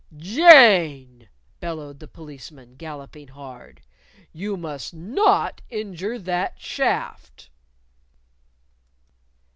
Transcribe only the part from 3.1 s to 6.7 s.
hard. "You must not injure that